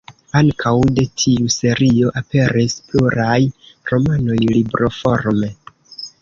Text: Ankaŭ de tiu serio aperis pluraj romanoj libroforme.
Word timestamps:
Ankaŭ 0.37 0.71
de 0.99 1.03
tiu 1.23 1.51
serio 1.55 2.13
aperis 2.21 2.77
pluraj 2.87 3.37
romanoj 3.93 4.39
libroforme. 4.57 5.53